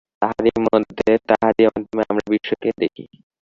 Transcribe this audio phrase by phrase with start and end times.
[0.21, 3.05] তাঁহারই মধ্যে, তাঁহারই মাধ্যমে আমরা বিশ্বকে দেখি।